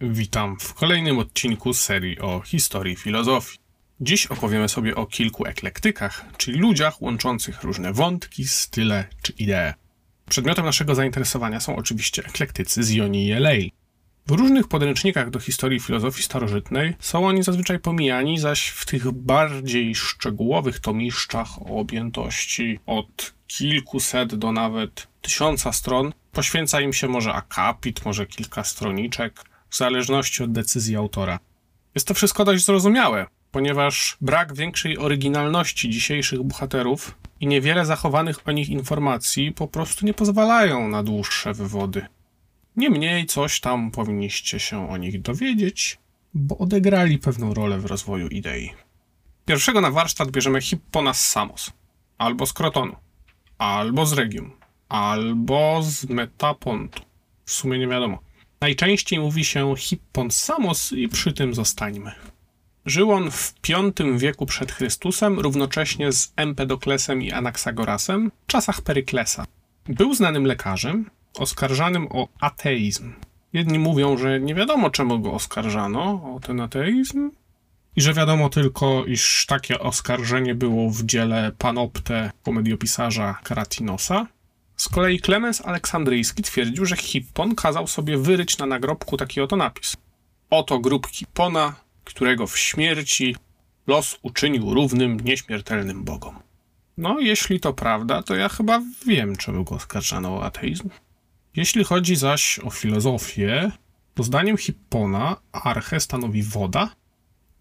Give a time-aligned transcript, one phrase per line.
[0.00, 3.58] Witam w kolejnym odcinku serii o historii filozofii.
[4.00, 9.74] Dziś opowiemy sobie o kilku eklektykach, czyli ludziach łączących różne wątki, style czy idee.
[10.30, 13.72] Przedmiotem naszego zainteresowania są oczywiście eklektycy z Jonii i Elei.
[14.26, 19.94] W różnych podręcznikach do historii filozofii starożytnej są oni zazwyczaj pomijani, zaś w tych bardziej
[19.94, 28.04] szczegółowych tomiszczach o objętości od kilkuset do nawet tysiąca stron poświęca im się może akapit,
[28.04, 31.38] może kilka stroniczek, w zależności od decyzji autora.
[31.94, 38.52] Jest to wszystko dość zrozumiałe, ponieważ brak większej oryginalności dzisiejszych bohaterów i niewiele zachowanych o
[38.52, 42.06] nich informacji po prostu nie pozwalają na dłuższe wywody.
[42.76, 45.98] Niemniej coś tam powinniście się o nich dowiedzieć,
[46.34, 48.70] bo odegrali pewną rolę w rozwoju idei.
[49.46, 51.72] Pierwszego na warsztat bierzemy Hippona z Samos,
[52.18, 52.96] albo z Krotonu,
[53.58, 54.50] albo z Regium,
[54.88, 57.02] albo z Metapontu.
[57.44, 58.27] W sumie nie wiadomo.
[58.60, 62.12] Najczęściej mówi się Hippon Samos i przy tym zostańmy.
[62.86, 69.44] Żył on w V wieku przed Chrystusem, równocześnie z Empedoklesem i Anaxagorasem, w czasach Peryklesa.
[69.88, 73.12] Był znanym lekarzem, oskarżanym o ateizm.
[73.52, 77.30] Jedni mówią, że nie wiadomo czemu go oskarżano o ten ateizm
[77.96, 84.26] i że wiadomo tylko, iż takie oskarżenie było w dziele Panopte komediopisarza Karatinosa.
[84.78, 89.96] Z kolei Klemens Aleksandryjski twierdził, że Hippon kazał sobie wyryć na nagrobku taki oto napis.
[90.50, 93.36] Oto grób Hippona, którego w śmierci
[93.86, 96.38] los uczynił równym nieśmiertelnym bogom.
[96.96, 100.88] No, jeśli to prawda, to ja chyba wiem, czemu go oskarżano o ateizm.
[101.56, 103.72] Jeśli chodzi zaś o filozofię,
[104.14, 106.90] to zdaniem Hippona archę stanowi woda,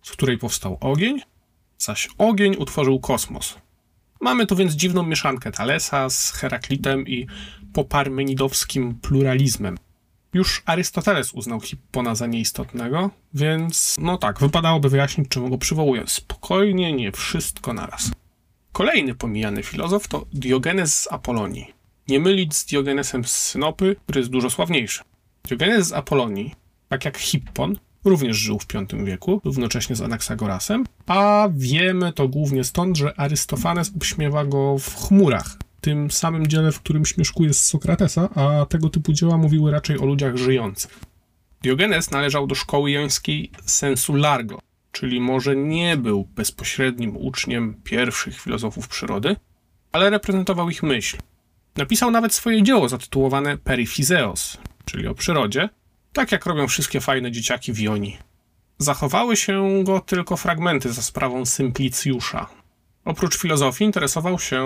[0.03, 1.21] z której powstał ogień,
[1.77, 3.57] zaś ogień utworzył kosmos.
[4.21, 7.27] Mamy tu więc dziwną mieszankę Thalesa z Heraklitem i
[7.73, 9.77] poparmenidowskim pluralizmem.
[10.33, 16.03] Już Arystoteles uznał Hippona za nieistotnego, więc no tak, wypadałoby wyjaśnić, czemu go przywołuję.
[16.07, 18.11] Spokojnie, nie wszystko naraz.
[18.71, 21.73] Kolejny pomijany filozof to Diogenes z Apolonii.
[22.07, 25.03] Nie mylić z Diogenesem z Synopy, który jest dużo sławniejszy.
[25.47, 26.55] Diogenes z Apolonii,
[26.89, 27.77] tak jak Hippon,
[28.09, 33.91] również żył w V wieku, równocześnie z Anaxagorasem, a wiemy to głównie stąd, że Arystofanes
[33.95, 39.13] obśmiewa go w chmurach, tym samym dziele, w którym śmieszkuje z Sokratesa, a tego typu
[39.13, 40.99] dzieła mówiły raczej o ludziach żyjących.
[41.61, 44.59] Diogenes należał do szkoły jońskiej sensu largo,
[44.91, 49.35] czyli może nie był bezpośrednim uczniem pierwszych filozofów przyrody,
[49.91, 51.17] ale reprezentował ich myśl.
[51.75, 55.69] Napisał nawet swoje dzieło zatytułowane Perifizeos, czyli o przyrodzie,
[56.13, 58.17] tak jak robią wszystkie fajne dzieciaki w Jonii.
[58.77, 62.49] Zachowały się go tylko fragmenty za sprawą Symplicjusza.
[63.05, 64.65] Oprócz filozofii interesował się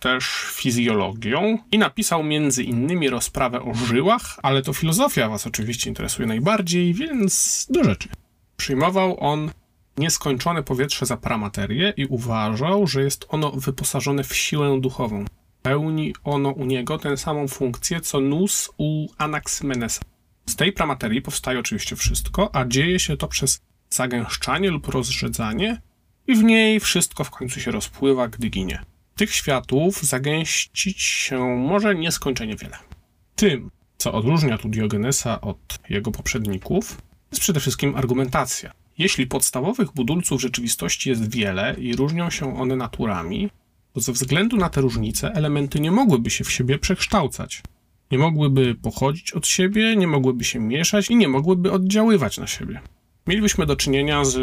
[0.00, 6.28] też fizjologią i napisał między innymi rozprawę o żyłach, ale to filozofia was oczywiście interesuje
[6.28, 8.08] najbardziej, więc do rzeczy.
[8.56, 9.50] Przyjmował on
[9.98, 15.24] nieskończone powietrze za pramaterię i uważał, że jest ono wyposażone w siłę duchową.
[15.62, 20.00] Pełni ono u niego tę samą funkcję, co nus u Anaxymenesa.
[20.48, 25.80] Z tej pramaterii powstaje oczywiście wszystko, a dzieje się to przez zagęszczanie lub rozrzedzanie
[26.26, 28.80] i w niej wszystko w końcu się rozpływa, gdy ginie.
[29.16, 32.78] Tych światów zagęścić się może nieskończenie wiele.
[33.36, 38.72] Tym, co odróżnia tu Diogenesa od jego poprzedników, jest przede wszystkim argumentacja.
[38.98, 43.50] Jeśli podstawowych budulców rzeczywistości jest wiele i różnią się one naturami,
[43.92, 47.62] to ze względu na te różnice elementy nie mogłyby się w siebie przekształcać.
[48.10, 52.80] Nie mogłyby pochodzić od siebie, nie mogłyby się mieszać i nie mogłyby oddziaływać na siebie.
[53.26, 54.38] Mielibyśmy do czynienia z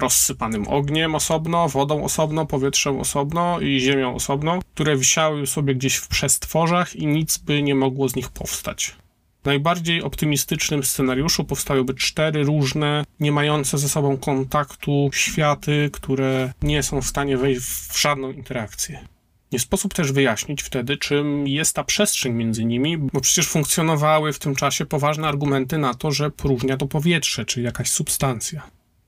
[0.00, 6.08] rozsypanym ogniem osobno, wodą osobno, powietrzem osobno i ziemią osobno, które wisiały sobie gdzieś w
[6.08, 8.96] przestworzach i nic by nie mogło z nich powstać.
[9.42, 16.82] W najbardziej optymistycznym scenariuszu powstałyby cztery różne, nie mające ze sobą kontaktu światy, które nie
[16.82, 19.08] są w stanie wejść w żadną interakcję.
[19.52, 24.38] Nie sposób też wyjaśnić wtedy, czym jest ta przestrzeń między nimi, bo przecież funkcjonowały w
[24.38, 28.62] tym czasie poważne argumenty na to, że próżnia to powietrze, czy jakaś substancja.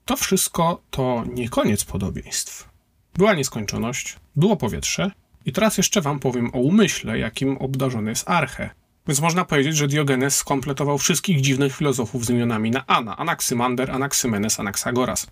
[0.05, 2.69] To wszystko to nie koniec podobieństw.
[3.15, 5.11] Była nieskończoność, było powietrze
[5.47, 8.71] i teraz jeszcze wam powiem o umyśle, jakim obdarzony jest Arche.
[9.09, 14.61] Więc można powiedzieć, że Diogenes skompletował wszystkich dziwnych filozofów z imionami na Ana, Anaksymander, Anaksymenes,
[14.61, 15.27] Anaksagoras.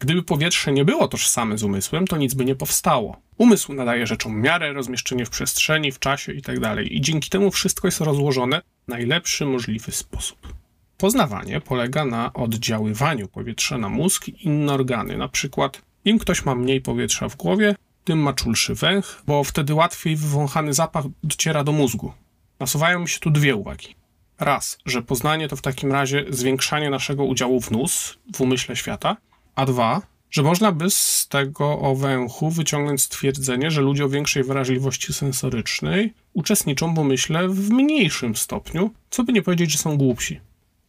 [0.00, 3.16] Gdyby powietrze nie było tożsame z umysłem, to nic by nie powstało.
[3.38, 6.60] Umysł nadaje rzeczom miarę, rozmieszczenie w przestrzeni, w czasie itd.
[6.60, 10.54] Tak I dzięki temu wszystko jest rozłożone w najlepszy możliwy sposób.
[10.98, 15.16] Poznawanie polega na oddziaływaniu powietrza na mózg i inne organy.
[15.16, 17.74] Na przykład, im ktoś ma mniej powietrza w głowie,
[18.04, 22.12] tym ma czulszy węch, bo wtedy łatwiej wywąchany zapach dociera do mózgu.
[22.60, 23.94] Nasuwają mi się tu dwie uwagi.
[24.38, 29.16] Raz, że poznanie to w takim razie zwiększanie naszego udziału w nus, w umyśle świata,
[29.60, 35.12] a dwa, że można by z tego owęchu wyciągnąć stwierdzenie, że ludzie o większej wrażliwości
[35.12, 40.40] sensorycznej uczestniczą w umyśle w mniejszym stopniu, co by nie powiedzieć, że są głupsi.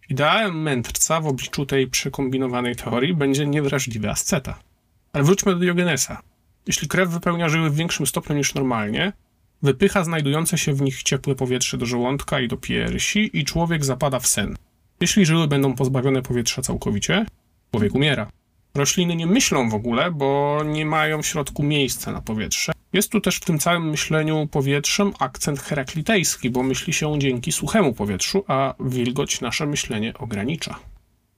[0.09, 4.59] Ideałem mędrca w obliczu tej przekombinowanej teorii będzie niewrażliwy asceta.
[5.13, 6.21] Ale wróćmy do Diogenesa.
[6.67, 9.13] Jeśli krew wypełnia żyły w większym stopniu niż normalnie,
[9.62, 14.19] wypycha znajdujące się w nich ciepłe powietrze do żołądka i do piersi i człowiek zapada
[14.19, 14.56] w sen.
[15.01, 17.25] Jeśli żyły będą pozbawione powietrza całkowicie,
[17.71, 18.31] człowiek umiera.
[18.75, 22.71] Rośliny nie myślą w ogóle, bo nie mają w środku miejsca na powietrze.
[22.94, 27.94] Jest tu też w tym całym myśleniu powietrzem akcent heraklitejski, bo myśli się dzięki suchemu
[27.94, 30.79] powietrzu, a wilgoć nasze myślenie ogranicza.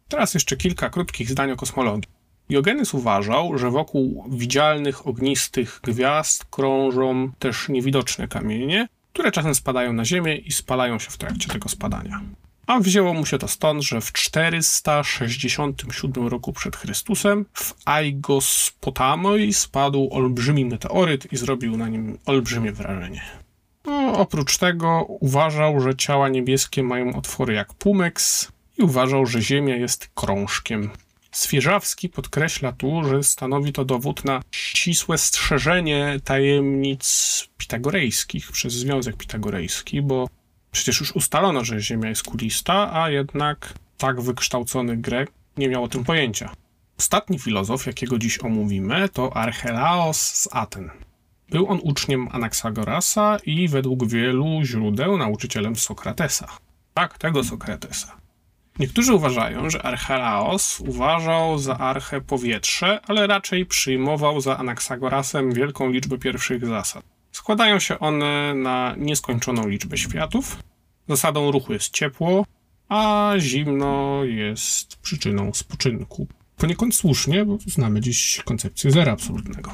[0.07, 2.09] Teraz jeszcze kilka krótkich zdań o kosmologii.
[2.49, 10.05] Diogenes uważał, że wokół widzialnych, ognistych gwiazd krążą też niewidoczne kamienie, które czasem spadają na
[10.05, 12.21] Ziemię i spalają się w trakcie tego spadania.
[12.67, 20.09] A wzięło mu się to stąd, że w 467 roku przed Chrystusem w Aigospotamoi spadł
[20.11, 23.21] olbrzymi meteoryt i zrobił na nim olbrzymie wrażenie.
[23.85, 29.75] No, oprócz tego uważał, że ciała niebieskie mają otwory jak pumeks i uważał, że Ziemia
[29.75, 30.89] jest krążkiem.
[31.31, 40.01] Swieżawski podkreśla tu, że stanowi to dowód na ścisłe strzeżenie tajemnic pitagorejskich przez Związek Pitagorejski,
[40.01, 40.27] bo
[40.73, 45.87] Przecież już ustalono, że Ziemia jest kulista, a jednak tak wykształcony Grek nie miał o
[45.87, 46.53] tym pojęcia.
[46.99, 50.89] Ostatni filozof, jakiego dziś omówimy, to Archelaos z Aten.
[51.49, 56.47] Był on uczniem Anaxagorasa i według wielu źródeł nauczycielem Sokratesa.
[56.93, 58.17] Tak, tego Sokratesa.
[58.79, 66.17] Niektórzy uważają, że Archelaos uważał za archę powietrze, ale raczej przyjmował za Anaxagorasem wielką liczbę
[66.17, 67.12] pierwszych zasad.
[67.43, 70.57] Składają się one na nieskończoną liczbę światów.
[71.09, 72.45] Zasadą ruchu jest ciepło,
[72.89, 76.27] a zimno jest przyczyną spoczynku.
[76.57, 79.71] Poniekąd słusznie, bo znamy dziś koncepcję zera absolutnego.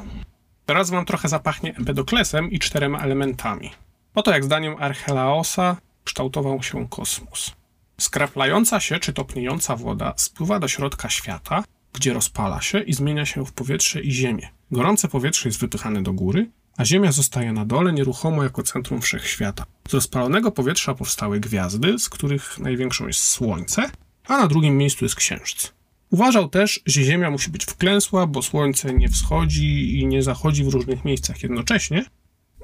[0.66, 3.72] Teraz wam trochę zapachnie Empedoklesem i czterema elementami.
[4.16, 7.52] Oto jak zdaniem Archelaosa kształtował się kosmos.
[8.00, 11.64] Skraplająca się czy topniejąca woda spływa do środka świata,
[11.94, 14.50] gdzie rozpala się i zmienia się w powietrze i ziemię.
[14.72, 16.50] Gorące powietrze jest wypychane do góry,
[16.80, 19.66] a Ziemia zostaje na dole nieruchomo jako centrum wszechświata.
[19.90, 23.92] Z rozpalonego powietrza powstały gwiazdy, z których największą jest Słońce,
[24.28, 25.74] a na drugim miejscu jest Księżyc.
[26.10, 30.68] Uważał też, że Ziemia musi być wklęsła, bo Słońce nie wschodzi i nie zachodzi w
[30.68, 32.06] różnych miejscach jednocześnie,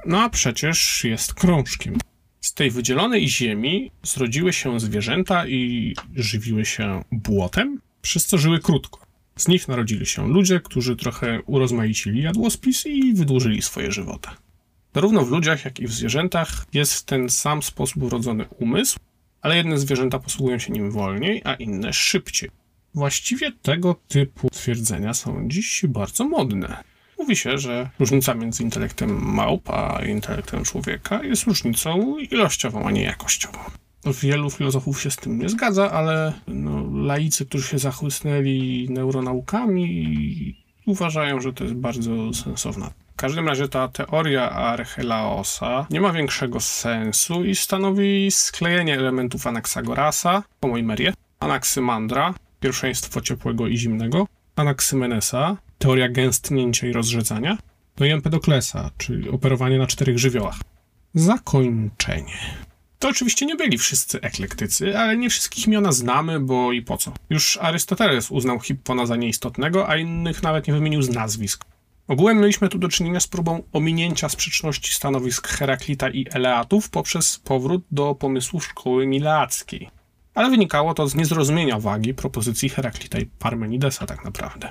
[0.05, 1.97] no a przecież jest krążkiem.
[2.41, 9.04] Z tej wydzielonej ziemi zrodziły się zwierzęta i żywiły się błotem, przez co żyły krótko.
[9.37, 14.29] Z nich narodzili się ludzie, którzy trochę urozmaicili jadłospis i wydłużyli swoje żywoty.
[14.95, 18.99] Zarówno w ludziach, jak i w zwierzętach jest ten sam sposób urodzony umysł,
[19.41, 22.49] ale jedne zwierzęta posługują się nim wolniej, a inne szybciej.
[22.93, 26.83] Właściwie tego typu twierdzenia są dziś bardzo modne.
[27.17, 33.03] Mówi się, że różnica między intelektem małp a intelektem człowieka jest różnicą ilościową, a nie
[33.03, 33.59] jakościową.
[34.13, 40.55] Wielu filozofów się z tym nie zgadza, ale no, laicy, którzy się zachłysnęli neuronaukami,
[40.85, 42.91] uważają, że to jest bardzo sensowna.
[43.13, 50.43] W każdym razie ta teoria Archelaosa nie ma większego sensu i stanowi sklejenie elementów Anaxagorasa,
[50.61, 57.57] Homoimerię, Anaxymandra, pierwszeństwo ciepłego i zimnego, Anaxymenesa, teoria gęstnięcia i rozrzedzania,
[57.99, 60.59] no i Empedoklesa, czyli operowanie na czterech żywiołach.
[61.13, 62.39] Zakończenie.
[63.05, 67.13] To oczywiście nie byli wszyscy eklektycy, ale nie wszystkich imiona znamy, bo i po co.
[67.29, 71.65] Już Arystoteles uznał Hippona za nieistotnego, a innych nawet nie wymienił z nazwisk.
[72.07, 77.83] Ogółem mieliśmy tu do czynienia z próbą ominięcia sprzeczności stanowisk Heraklita i Eleatów poprzez powrót
[77.91, 79.89] do pomysłów szkoły mileackiej.
[80.33, 84.69] Ale wynikało to z niezrozumienia wagi propozycji Heraklita i Parmenidesa tak naprawdę.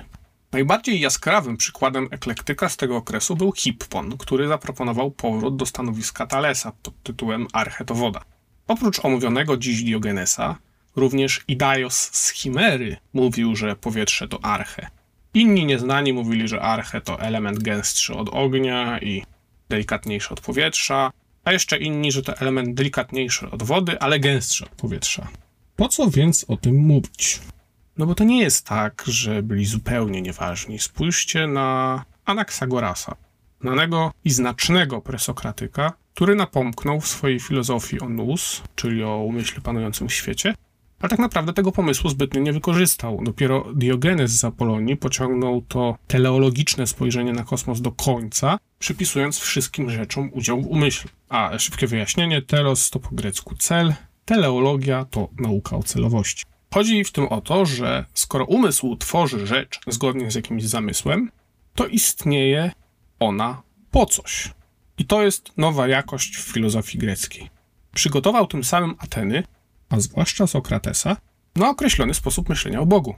[0.55, 6.71] Najbardziej jaskrawym przykładem eklektyka z tego okresu był Hippon, który zaproponował powrót do stanowiska Thalesa
[6.83, 8.21] pod tytułem Arche to woda.
[8.67, 10.57] Oprócz omówionego dziś Diogenesa,
[10.95, 14.87] również Idaios z Chimery mówił, że powietrze to arche.
[15.33, 19.23] Inni nieznani mówili, że arche to element gęstszy od ognia i
[19.69, 21.11] delikatniejszy od powietrza,
[21.43, 25.27] a jeszcze inni, że to element delikatniejszy od wody, ale gęstszy od powietrza.
[25.75, 27.39] Po co więc o tym mówić?
[27.97, 30.79] No bo to nie jest tak, że byli zupełnie nieważni.
[30.79, 33.15] Spójrzcie na Anaxagorasa,
[33.61, 40.09] znanego i znacznego presokratyka, który napomknął w swojej filozofii o nous, czyli o umyśle panującym
[40.09, 40.55] w świecie,
[40.99, 43.19] ale tak naprawdę tego pomysłu zbytnio nie wykorzystał.
[43.23, 50.29] Dopiero Diogenes z Apolonii pociągnął to teleologiczne spojrzenie na kosmos do końca, przypisując wszystkim rzeczom
[50.33, 51.11] udział w umyśle.
[51.29, 53.93] A szybkie wyjaśnienie, telos to po grecku cel,
[54.25, 56.45] teleologia to nauka o celowości.
[56.75, 61.31] Chodzi w tym o to, że skoro umysł tworzy rzecz zgodnie z jakimś zamysłem,
[61.75, 62.71] to istnieje
[63.19, 64.53] ona po coś.
[64.97, 67.49] I to jest nowa jakość w filozofii greckiej.
[67.93, 69.43] Przygotował tym samym Ateny,
[69.89, 71.17] a zwłaszcza Sokratesa,
[71.55, 73.15] na określony sposób myślenia o Bogu.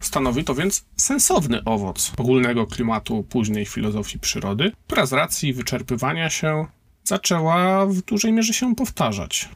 [0.00, 6.66] Stanowi to więc sensowny owoc ogólnego klimatu późnej filozofii przyrody, która z racji wyczerpywania się
[7.04, 9.48] zaczęła w dużej mierze się powtarzać.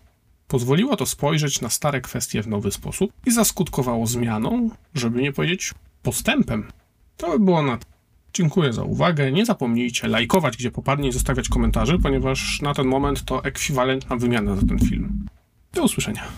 [0.49, 5.75] Pozwoliło to spojrzeć na stare kwestie w nowy sposób i zaskutkowało zmianą, żeby nie powiedzieć
[6.03, 6.69] postępem.
[7.17, 7.79] To by było na
[8.37, 9.33] Dziękuję za uwagę.
[9.33, 14.57] Nie zapomnijcie lajkować, gdzie popadnie i zostawiać komentarzy, ponieważ na ten moment to ekwiwalentna wymiana
[14.57, 15.27] za ten film.
[15.73, 16.27] Do usłyszenia.